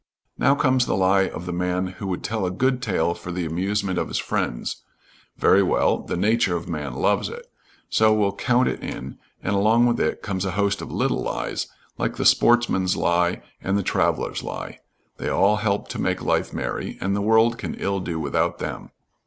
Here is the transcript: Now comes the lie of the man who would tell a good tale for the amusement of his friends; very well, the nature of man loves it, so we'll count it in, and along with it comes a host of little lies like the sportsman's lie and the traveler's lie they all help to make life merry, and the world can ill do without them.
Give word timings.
Now 0.35 0.55
comes 0.55 0.87
the 0.87 0.95
lie 0.97 1.27
of 1.27 1.45
the 1.45 1.53
man 1.53 1.85
who 2.01 2.07
would 2.07 2.23
tell 2.23 2.43
a 2.43 2.49
good 2.49 2.81
tale 2.81 3.13
for 3.13 3.31
the 3.31 3.45
amusement 3.45 3.99
of 3.99 4.07
his 4.07 4.17
friends; 4.17 4.77
very 5.37 5.61
well, 5.61 5.99
the 5.99 6.17
nature 6.17 6.55
of 6.57 6.67
man 6.67 6.95
loves 6.95 7.29
it, 7.29 7.45
so 7.87 8.11
we'll 8.11 8.33
count 8.35 8.67
it 8.67 8.79
in, 8.81 9.19
and 9.43 9.55
along 9.55 9.85
with 9.85 9.99
it 9.99 10.23
comes 10.23 10.43
a 10.43 10.53
host 10.57 10.81
of 10.81 10.91
little 10.91 11.21
lies 11.21 11.67
like 11.99 12.15
the 12.17 12.25
sportsman's 12.25 12.95
lie 12.97 13.43
and 13.61 13.77
the 13.77 13.83
traveler's 13.83 14.41
lie 14.41 14.79
they 15.17 15.29
all 15.29 15.57
help 15.57 15.87
to 15.89 16.01
make 16.01 16.23
life 16.23 16.51
merry, 16.51 16.97
and 16.99 17.15
the 17.15 17.21
world 17.21 17.59
can 17.59 17.75
ill 17.75 17.99
do 17.99 18.19
without 18.19 18.57
them. 18.57 18.89